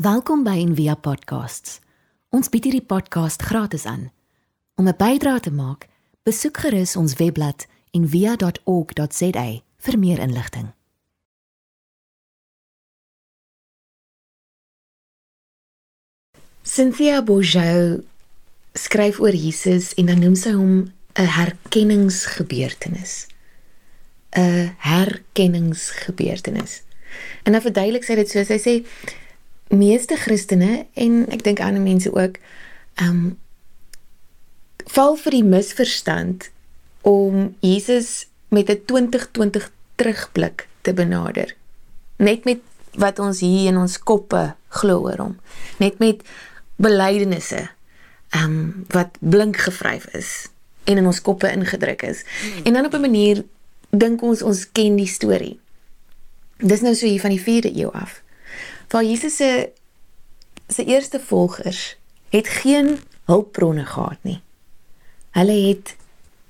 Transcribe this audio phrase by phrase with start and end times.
[0.00, 1.76] Welkom by Envia Podcasts.
[2.32, 4.08] Ons bied hierdie podcast gratis aan.
[4.80, 5.88] Om 'n bydrae te maak,
[6.24, 10.72] besoek gerus ons webblad en via.org.za vir meer inligting.
[16.62, 18.02] Cynthia Bourgeau
[18.72, 23.26] skryf oor Jesus en dan noem sy hom 'n herkenningsgebeurtenis.
[24.32, 26.82] 'n Herkenningsgebeurtenis.
[27.42, 28.86] En dan verduidelik sy dit so, sy sê
[29.70, 32.40] meeste Christene en ek dink ander mense ook
[33.00, 33.38] ehm um,
[34.90, 36.48] val vir die misverstand
[37.06, 41.54] om Jesus met 'n 2020 terugblik te benader.
[42.16, 42.58] Net met
[42.94, 45.38] wat ons hier in ons koppe glo oor hom.
[45.78, 46.22] Net met
[46.76, 47.70] belydenisse
[48.30, 50.48] ehm um, wat blink gevryf is
[50.84, 52.24] en in ons koppe ingedruk is.
[52.42, 52.64] Hmm.
[52.64, 53.44] En dan op 'n manier
[53.90, 55.60] dink ons ons ken die storie.
[56.56, 58.22] Dis nou so hier van die 4de eeu af.
[58.90, 59.72] Waar Jesus se
[60.68, 61.96] se eerste volgers
[62.28, 64.40] het geen hulpbronne gehad nie.
[65.30, 65.96] Hulle het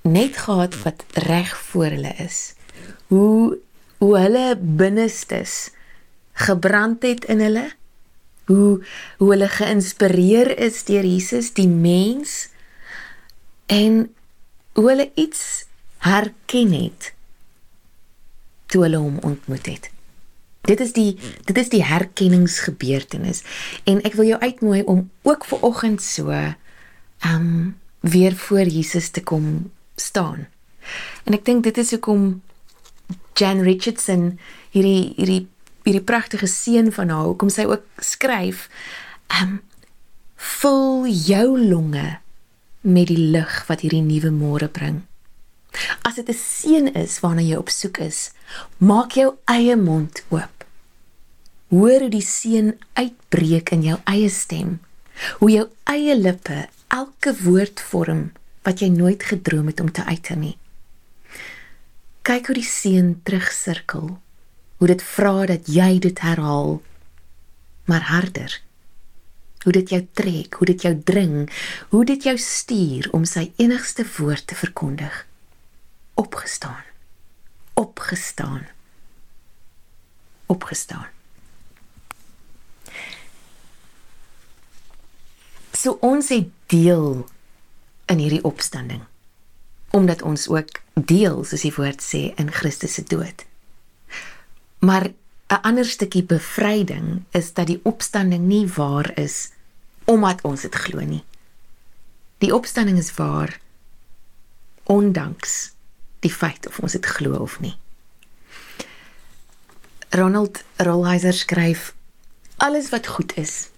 [0.01, 2.53] net gehad wat reg voor hulle is.
[3.07, 3.57] Hoe
[3.97, 5.69] hoe hulle binnestes
[6.33, 7.71] gebrand het in hulle.
[8.45, 8.85] Hoe
[9.17, 12.49] hoe hulle geïnspireer is deur Jesus die mens
[13.65, 14.15] en
[14.73, 15.65] hoe hulle iets
[15.97, 17.13] herken het
[18.65, 19.91] toe hulle hom ontmoet het.
[20.61, 23.41] Dit is die dit is die herkenningsgebeurtenis
[23.89, 26.55] en ek wil jou uitnooi om ook ver oggend so ehm
[27.35, 30.47] um, weer voor Jesus te kom staan.
[31.23, 32.41] En ek dink dit is hoekom
[33.37, 34.39] Jan Richardson
[34.73, 35.47] hierdie hierdie
[35.85, 38.69] hierdie pragtige seën van haar hoekom sy ook skryf
[39.27, 39.59] ehm um,
[40.41, 42.17] vul jou longe
[42.81, 45.01] met die lig wat hierdie nuwe môre bring.
[46.01, 48.31] As dit 'n seën is waarna jy op soek is,
[48.77, 50.65] maak jou eie mond oop.
[51.67, 54.79] Hoor hoe die seën uitbreek in jou eie stem.
[55.39, 58.31] Hoe jou eie lippe elke woord vorm
[58.63, 60.57] wat jy nooit gedroom het om te uiter nie.
[62.21, 64.19] Kyk hoe die seën terugsirkel.
[64.77, 66.81] Hoe dit vra dat jy dit herhaal,
[67.85, 68.61] maar harder
[69.63, 71.49] hoe dit jou trek, hoe dit jou dring,
[71.89, 75.25] hoe dit jou stuur om sy enigste woord te verkondig.
[76.21, 76.83] Opgestaan.
[77.73, 78.67] Opgestaan.
[80.45, 81.07] Opgestaan.
[85.71, 87.25] So ons het deel
[88.05, 89.01] in hierdie opstanding
[89.91, 93.41] omdat ons ook deel soos die woord sê in Christus se dood.
[94.79, 95.09] Maar
[95.49, 99.49] 'n ander stukkie bevryding is dat die opstanding nie waar is
[100.05, 101.23] omdat ons dit glo nie.
[102.37, 103.59] Die opstanding is waar
[104.83, 105.71] ondanks
[106.21, 107.75] die feit of ons dit glo of nie.
[110.11, 111.93] Ronald Rollheiser skryf
[112.61, 113.69] alles wat goed is,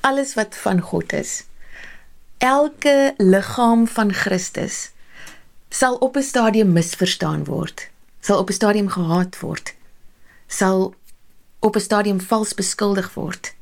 [0.00, 1.44] alles wat van God is,
[2.38, 4.90] elke liggaam van Christus
[5.68, 7.88] sal op 'n stadium misverstaan word,
[8.20, 9.74] sal op 'n stadium gehaat word,
[10.46, 10.94] sal
[11.58, 13.54] op 'n stadium vals beskuldig word,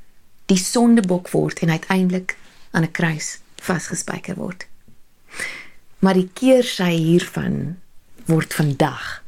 [0.46, 2.36] die sondebok word en uiteindelik
[2.70, 4.66] aan 'n kruis vasgespijker word.
[5.98, 7.78] Maar die keersy hiervan
[8.24, 9.22] word vandag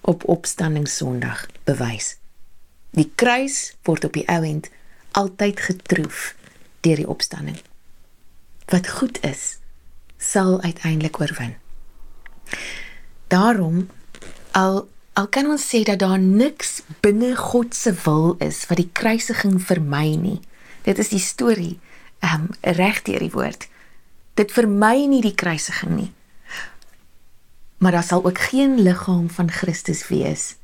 [0.00, 2.16] op opstanding Sondag bewys.
[2.90, 4.70] Die kruis word op die ouend
[5.10, 6.34] altyd getroof
[6.80, 7.58] deur die opstanding.
[8.70, 9.58] Wat goed is,
[10.18, 11.56] sal uiteindelik oorwin.
[13.28, 13.88] Daarom
[14.50, 14.86] al
[15.16, 19.54] Al kan ons sê dat daar niks binne God se wil is wat die kruisiging
[19.64, 20.40] vermy nie.
[20.84, 21.78] Dit is die storie,
[22.20, 23.64] ehm um, reg deur die woord.
[24.36, 26.10] Dit vermy nie die kruisiging nie.
[27.76, 30.56] Maar daar sal ook geen liggaam van Christus wees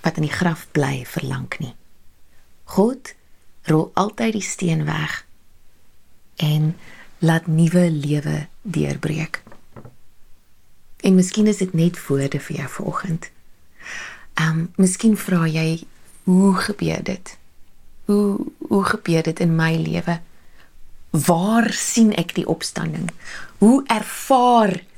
[0.00, 1.72] wat in die graf bly vir lank nie.
[2.64, 3.14] God
[3.62, 5.22] rol altyd die steen weg
[6.36, 6.74] en
[7.24, 9.42] laat nuwe lewe deurbreek.
[11.00, 13.30] En miskien is dit net woorde vir jou vanoggend.
[14.34, 15.84] Ehm, um, miskien vra jy,
[16.24, 17.36] hoe gebeur dit?
[18.04, 20.20] Hoe hoe gebeur dit in my lewe?
[21.10, 23.10] Waar sien ek die opstanding?
[23.58, 24.93] Hoe ervaar ek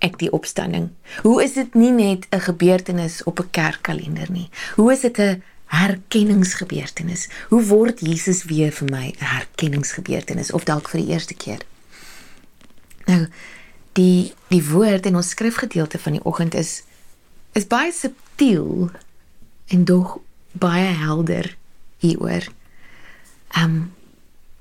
[0.00, 0.90] die opstanding?
[1.22, 4.48] Hoe is dit nie net 'n gebeurtenis op 'n kerkkalender nie?
[4.74, 7.28] Hoe is dit 'n herkenningsgebeurtenis?
[7.48, 11.60] Hoe word Jesus weer vir my 'n herkenningsgebeurtenis of dalk vir die eerste keer?
[13.06, 13.26] Nou,
[13.92, 16.82] die die woord in ons skrifgedeelte van die oggend is
[17.52, 18.90] is baie subtiel
[19.66, 20.18] en dog
[20.52, 21.56] baie helder
[21.98, 22.46] hieroor.
[23.48, 23.92] Ehm um,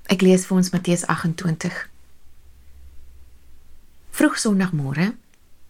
[0.10, 1.90] ek lees vir ons Matteus 28.
[4.10, 5.12] Vroeg Sondagmôre,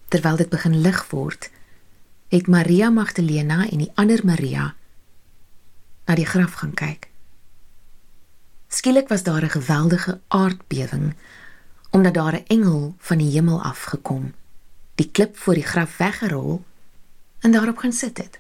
[0.10, 1.50] terwyl dit begin lig word,
[2.30, 4.74] het Maria Magdalena en die ander Maria
[6.10, 7.08] na die graf gaan kyk.
[8.70, 11.16] Skielik was daar 'n geweldige aardbewing
[11.90, 14.34] omdat daar 'n engel van die hemel afgekom,
[14.96, 16.64] die klip voor die graf weggerol
[17.40, 18.40] en daarop gaan sit het.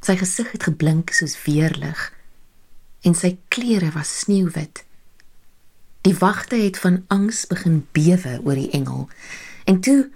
[0.00, 2.12] Sy gesig het geblink soos weerlig
[3.00, 4.84] en sy klere was sneeuwwit.
[6.00, 9.08] Die wagte het van angs begin bewe oor die engel
[9.68, 10.08] en toe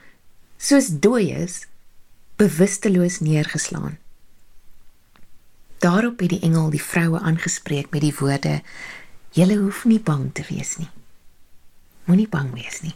[0.57, 1.67] soos dooies
[2.41, 3.99] bewusteloos neergeslaan.
[5.83, 8.63] Daarop het die engel die vroue aangespreek met die woorde:
[9.31, 10.89] "Julle hoef nie bang te wees nie.
[12.05, 12.95] Moenie bang wees nie.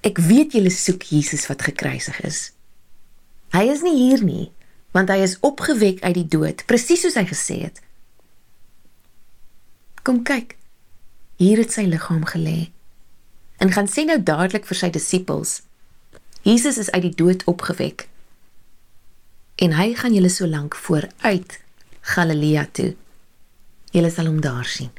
[0.00, 2.52] Ek weet julle soek Jesus wat gekruisig is.
[3.52, 4.50] Hy is nie hier nie,
[4.90, 7.80] want hy is opgewek uit die dood, presies soos hy gesê het.
[10.02, 10.56] Kom kyk.
[11.36, 12.72] Hier het sy liggaam gelê.
[13.62, 15.60] En gaan sê nou dadelik vir sy disippels:
[16.42, 18.08] Jesus is uit die dood opgewek.
[19.62, 21.60] En hy gaan julle so lank vooruit
[22.14, 22.96] Galilea toe.
[23.94, 24.90] Julle sal hom daar sien.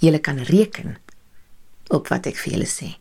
[0.00, 0.96] Julle kan reken
[1.92, 2.94] op wat ek vir julle sê.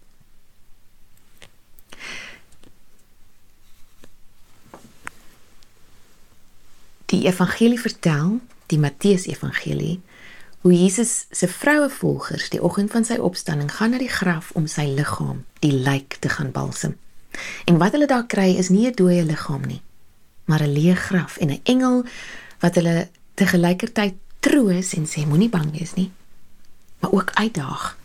[7.13, 10.01] Die evangelie vertel, die Matteus evangelie,
[10.63, 14.85] hoe Jesus se vrouevolgers die oggend van sy opstanding gaan na die graf om sy
[14.95, 16.95] liggaam, die lijk te gaan balsem.
[17.67, 19.81] En wat hulle daar kry is nie 'n dooie liggaam nie,
[20.45, 22.05] maar 'n leë graf en 'n engel
[22.59, 26.11] wat hulle te gelykertyd troos en sê moenie bang wees nie,
[26.99, 27.97] maar ook uitdaag.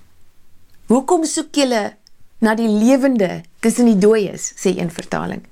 [0.87, 1.97] Hoekom soek julle
[2.39, 5.43] na die lewende tussen die dooies, sê een vertaling.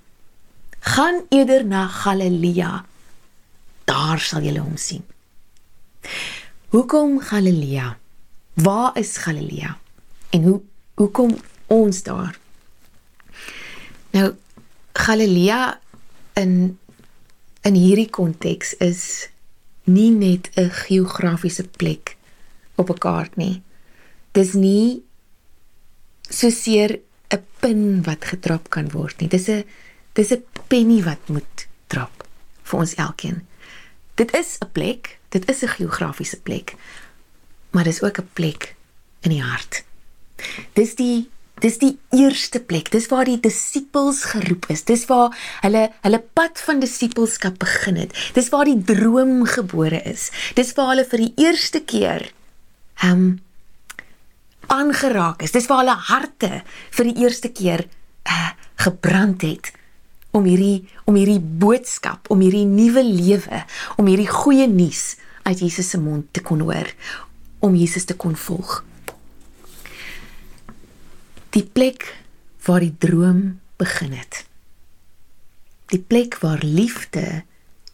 [0.81, 2.85] Gaan eerder na Galilea.
[3.85, 5.05] Daar sal julle hom sien.
[6.67, 7.99] Hoekom Galilea?
[8.55, 9.79] Waar is Galilea?
[10.31, 10.61] En hoe
[10.95, 11.37] hoekom
[11.67, 12.39] ons daar?
[14.11, 14.35] Nou
[14.93, 15.81] Galilea
[16.35, 16.79] in
[17.63, 19.29] in hierdie konteks is
[19.85, 22.17] nie net 'n geografiese plek
[22.75, 23.63] op 'n kaart nie.
[24.33, 25.03] Dis nie
[26.29, 29.29] soseer 'n pin wat getrap kan word nie.
[29.29, 29.65] Dis 'n
[30.13, 32.27] dis 'n penny wat moet trap
[32.63, 33.47] vir ons elkeen.
[34.15, 36.75] Dit is 'n plek Dit is 'n geografiese plek.
[37.71, 38.75] Maar dis ook 'n plek
[39.21, 39.85] in die hart.
[40.73, 42.91] Dis die dis die eerste plek.
[42.91, 44.85] Dis waar die disippels geroep is.
[44.85, 48.13] Dis waar hulle hulle pad van disippelskap begin het.
[48.37, 50.31] Dis waar die droom gebore is.
[50.55, 52.31] Dis waar hulle vir die eerste keer
[52.95, 53.45] hem um,
[54.67, 55.51] aangeraak is.
[55.51, 57.87] Dis waar hulle harte vir die eerste keer
[58.29, 59.73] uh, gebrand het
[60.37, 63.63] om hierdie om hierdie boodskap, om hierdie nuwe lewe,
[63.97, 65.17] om hierdie goeie nuus
[65.47, 66.91] uit Jesus se mond te kon hoor,
[67.65, 68.83] om Jesus te kon volg.
[71.57, 72.11] Die plek
[72.67, 74.43] waar die droom begin het.
[75.93, 77.45] Die plek waar liefde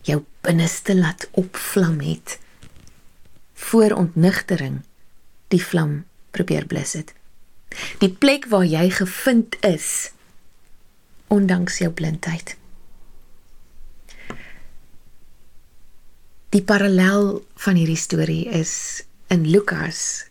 [0.09, 2.39] jou binneste laat opvlam het
[3.69, 4.81] voor ontnigtering
[5.53, 6.03] die vlam
[6.35, 7.13] probeer blus het.
[8.01, 10.11] Die plek waar jy gevind is
[11.33, 12.57] ondanks jou blindheid.
[16.53, 18.75] Die parallel van hierdie storie is
[19.33, 20.27] in Lukas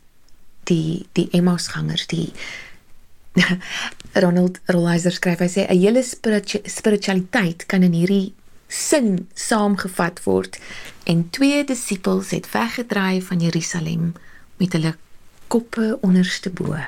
[0.70, 2.30] die die Emmausgangers die
[4.22, 8.34] Ronald Rolheiser skryf hy sê 'n hele spiritu spiritualiteit kan in hierdie
[8.68, 10.58] sin saamgevat word
[11.10, 14.12] en twee disippels het weggedraai van Jerusalem
[14.60, 14.94] met hulle
[15.48, 16.78] koppe onderste bo.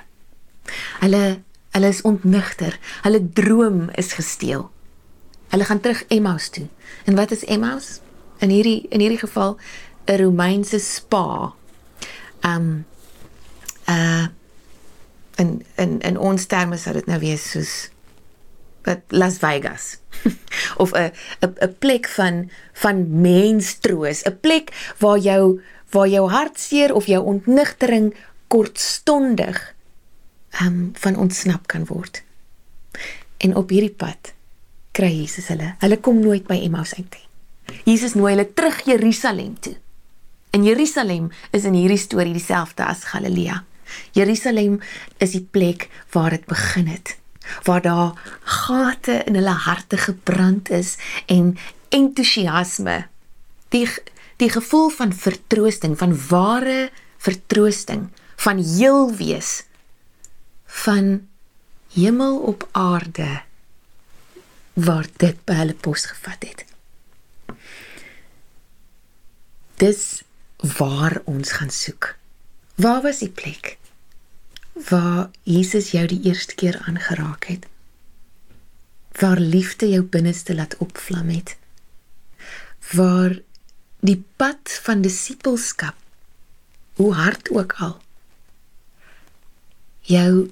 [1.03, 1.43] Hulle
[1.75, 4.69] hulle is ontnigter, hulle droom is gesteel.
[5.51, 6.69] Hulle gaan terug Emmaus toe.
[7.05, 7.99] En wat is Emmaus?
[8.39, 9.59] In hierdie in hierdie geval
[10.07, 11.53] 'n Romeinse spa.
[12.47, 12.87] Um
[13.89, 14.27] uh
[15.37, 17.91] in in in ons terme sou dit nou wees soos
[18.85, 19.99] wat Las Vegas
[20.83, 26.95] of 'n 'n 'n plek van van menstroos, 'n plek waar jou waar jou hartseer
[26.95, 28.15] of jou ontnigtering
[28.47, 29.74] kortstondig
[30.63, 32.23] um van ontsnap kan word.
[33.37, 34.33] En op hierdie pad
[34.95, 35.75] kry Jesus hulle.
[35.83, 37.27] Hulle kom nooit by Emmaus uit nie.
[37.85, 39.75] Jesus nooi hulle terug Jerusalem toe.
[40.55, 43.65] En Jerusalem is in hierdie storie dieselfde as Galilea.
[44.15, 44.79] Jerusalem
[45.19, 47.17] is die plek waar dit begin het.
[47.67, 48.13] Waar daar
[48.45, 50.95] gate in hulle harte gebrand is
[51.27, 51.57] en
[51.89, 53.05] entoesiasme.
[53.75, 53.89] Die
[54.37, 56.91] die gevoel van vertroosting, van ware
[57.23, 59.63] vertroosting, van heel wees
[60.83, 61.29] van
[61.95, 63.43] hemel op aarde
[64.73, 66.65] waar dit by hulle pos gevat het
[69.85, 70.23] dis
[70.79, 72.15] waar ons gaan soek.
[72.75, 73.77] Waar was die plek
[74.91, 77.67] waar Jesus jou die eerste keer aangeraak het?
[79.21, 81.57] Waar liefde jou binneste laat opvlam het?
[82.93, 83.39] Waar
[84.01, 85.95] die pad van disippelskap
[86.99, 88.01] hoe hard ook al
[90.05, 90.51] jou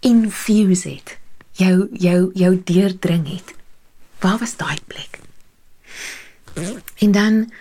[0.00, 1.16] infuse het
[1.60, 3.54] jou jou jou deurdring het
[4.20, 5.18] waar was daai plek?
[6.98, 7.52] En dan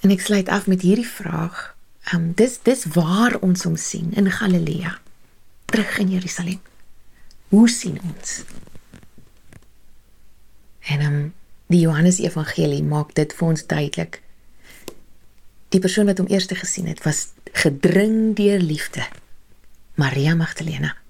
[0.00, 1.74] en ek sluit af met hierdie vraag
[2.14, 4.98] um, dis dis waar ons hom sien in Galilea
[5.72, 6.60] terug in Jerusalem.
[7.48, 8.42] Hoe sien ons?
[10.92, 11.20] En um,
[11.66, 14.20] die Johannes Evangelie maak dit vir ons duidelik.
[15.72, 19.06] Die persoon wat hom eers gesien het was gedring deur liefde.
[19.94, 21.01] Maria Magdalena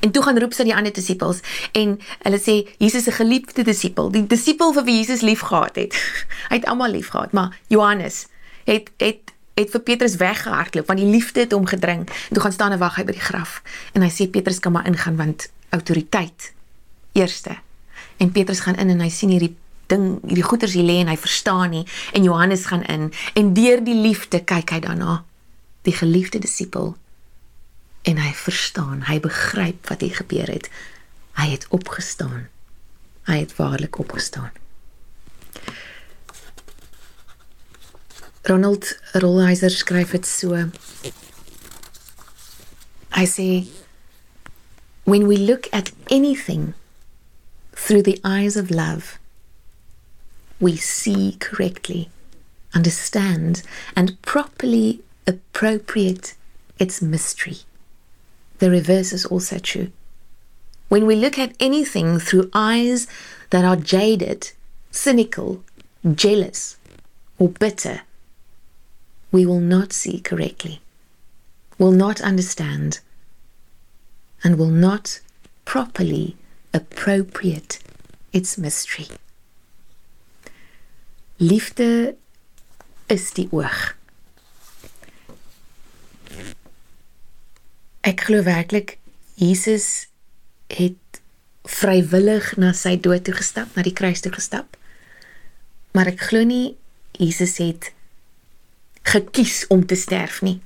[0.00, 1.40] En toe gaan roep sy die ander disippels
[1.72, 5.94] en hulle sê Jesus 'n geliefde disipel, die disipel vir wie Jesus liefgehad het.
[6.50, 8.26] Hy het almal liefgehad, maar Johannes
[8.64, 12.08] het het het vir Petrus weggehardloop want die liefde het hom gedring.
[12.08, 14.72] En toe gaan staan en wag hy by die graf en hy sê Petrus kan
[14.72, 16.52] maar ingaan want autoriteit
[17.12, 17.58] eerste.
[18.16, 19.56] En Petrus gaan in en hy sien hierdie
[19.86, 23.82] ding, hierdie goeters hier lê en hy verstaan nie en Johannes gaan in en deur
[23.84, 25.24] die liefde kyk hy daarna.
[25.82, 26.94] Die geliefde disipel
[28.08, 30.70] en hy verstaan, hy begryp wat hier gebeur het.
[31.36, 32.48] Hy het opgestaan.
[33.28, 34.50] Hy het waarlik opgestaan.
[38.48, 40.70] Ronald Rollheiser skryf dit so.
[43.12, 43.66] I say
[45.04, 46.72] when we look at anything
[47.74, 49.18] through the eyes of love
[50.60, 52.08] we see correctly
[52.74, 53.62] understand
[53.94, 56.34] and properly appropriate
[56.78, 57.67] its mystery
[58.58, 59.90] the reverse is also true.
[60.88, 63.06] When we look at anything through eyes
[63.50, 64.52] that are jaded,
[64.90, 65.62] cynical,
[66.14, 66.76] jealous,
[67.38, 68.02] or bitter,
[69.30, 70.80] we will not see correctly,
[71.78, 73.00] will not understand,
[74.42, 75.20] and will not
[75.64, 76.36] properly
[76.72, 77.78] appropriate
[78.32, 79.08] its mystery.
[81.38, 82.16] Liefde
[83.08, 83.97] is die oog.
[88.28, 88.98] Glo werklik
[89.40, 90.08] Jesus
[90.66, 91.20] het
[91.64, 94.76] vrywillig na sy dood toe gestap, na die kruis toe gestap.
[95.96, 96.76] Maar ek glo nie
[97.16, 97.88] Jesus het
[99.08, 100.58] gekies om te sterf nie.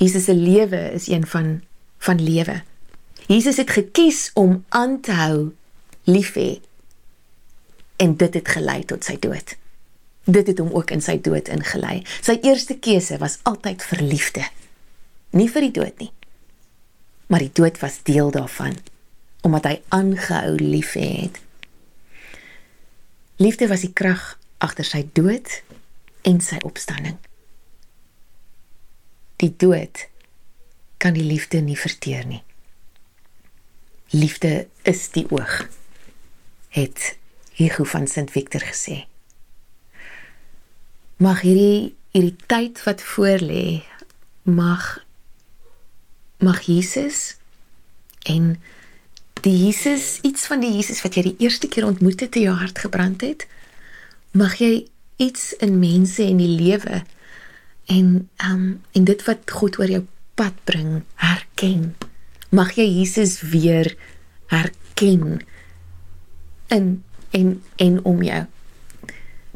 [0.00, 1.58] Jesus se lewe is een van
[2.04, 2.62] van lewe.
[3.28, 5.52] Jesus het gekies om aan te hou
[6.08, 6.60] lief hê
[8.00, 9.56] en dit het gelei tot sy dood.
[10.24, 12.02] Dit het hom ook in sy dood ingelei.
[12.24, 14.48] Sy eerste keuse was altyd verliefde
[15.34, 16.10] nie vir die dood nie.
[17.26, 18.78] Maar die dood was deel daarvan
[19.44, 21.36] omdat hy aangehou lief het.
[23.36, 25.50] Liefde was die krag agter sy dood
[26.24, 27.18] en sy opstanding.
[29.42, 30.06] Die dood
[30.96, 32.40] kan die liefde nie verteer nie.
[34.16, 35.66] Liefde is die oog
[36.72, 37.18] het
[37.58, 39.04] Hugo van Sint Victor gesê.
[41.20, 43.82] Mag hierdie hierdie tyd wat voor lê
[44.48, 45.03] mag
[46.44, 47.36] mag Jesus
[48.28, 48.54] en
[49.44, 52.56] die Jesus iets van die Jesus wat jy die eerste keer ontmoet het in jou
[52.60, 53.46] hart gebrand het
[54.34, 54.86] mag jy
[55.16, 57.02] iets in mense en die lewe
[57.86, 60.02] en um en dit wat God oor jou
[60.34, 61.94] pad bring herken.
[62.50, 63.94] Mag jy Jesus weer
[64.50, 65.40] herken
[66.74, 68.42] in en en om jou.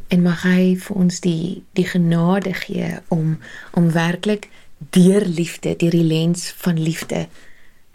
[0.09, 3.38] En mag hy vir ons die die genade gee om
[3.75, 4.49] om werklik
[4.79, 7.27] deur liefde, deur die lens van liefde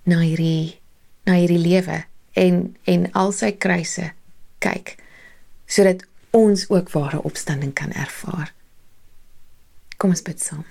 [0.03, 0.79] na hierdie
[1.23, 2.03] na hierdie lewe
[2.35, 4.09] en en al sy kruise
[4.63, 4.97] kyk
[5.69, 6.03] sodat
[6.35, 8.51] ons ook ware opstanding kan ervaar.
[9.97, 10.65] Kom ons bid saam.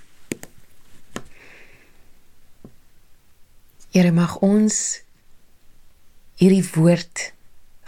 [3.95, 4.77] Here mag ons
[6.41, 7.31] hierdie woord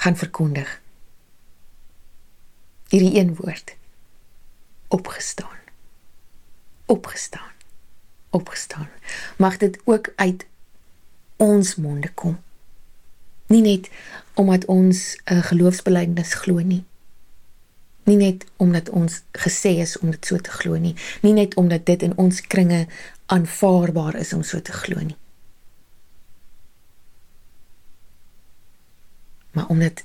[0.04, 0.70] gaan verkondig.
[2.92, 3.74] Hierdie een woord
[4.94, 5.60] opgestaan.
[6.86, 7.53] Opgestaan
[8.34, 8.88] opgestaan.
[9.36, 10.46] Mag dit ook uit
[11.36, 12.38] ons monde kom.
[13.46, 13.90] Nie net
[14.34, 16.84] omdat ons 'n geloofsbelijdenis glo nie.
[18.04, 20.94] Nie net omdat ons gesê is om dit so te glo nie.
[21.22, 22.86] Nie net omdat dit in ons kringe
[23.26, 25.16] aanvaarbaar is om so te glo nie.
[29.50, 30.04] Maar omdat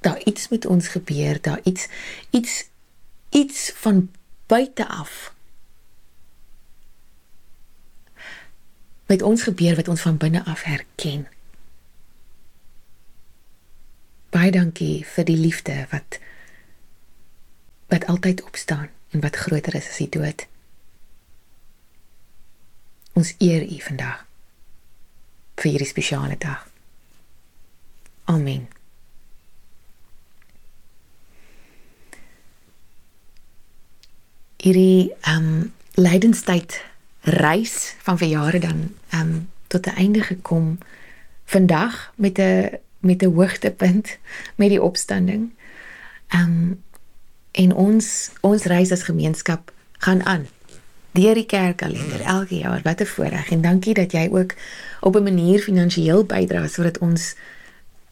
[0.00, 1.88] daar iets met ons gebeur, daar iets
[2.30, 2.68] iets
[3.30, 4.10] iets van
[4.46, 5.34] buite af
[9.08, 11.26] met ons gebeur wat ons van binne af herken.
[14.28, 16.20] Baie dankie vir die liefde wat
[17.88, 20.44] wat altyd opstaan en wat groter is as die dood.
[23.16, 24.26] Ons eer U vandag
[25.58, 26.66] vir hierdie spesiale dag.
[28.28, 28.68] Amen.
[34.60, 36.82] Hierdie ehm um, lydenstyd
[37.20, 40.78] reis van verjare dan ehm um, tot 'n einde gekom
[41.44, 44.18] vandag met 'n met 'n hoogtepunt
[44.54, 45.52] met die opstanding.
[46.28, 46.82] Ehm um,
[47.50, 50.46] en ons ons reis as gemeenskap gaan aan
[51.10, 52.80] deur die kerkkalender elke jaar.
[52.82, 54.54] Wat 'n voorreg en dankie dat jy ook
[55.00, 57.34] op 'n manier finansiëel bydra sodat ons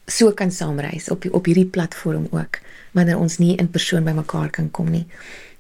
[0.07, 2.59] so kan saamreis op op hierdie platform ook
[2.91, 5.07] wanneer ons nie in persoon bymekaar kan kom nie.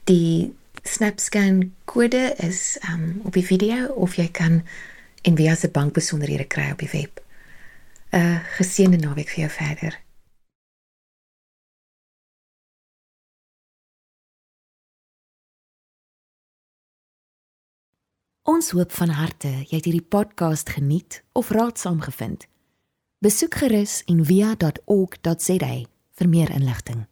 [0.05, 0.55] Die
[0.87, 4.63] SnapScan kode is um, op die video of jy kan
[5.27, 7.21] en via se bankbesonderhede kry op die web.
[8.15, 10.01] 'n Geseënde naweek vir jou verder.
[18.47, 22.47] Ons hoop van harte jy het hierdie podcast geniet of raadsaam gevind.
[23.19, 25.75] Besoek gerus en via.ok.za
[26.17, 27.07] vir meer inligting.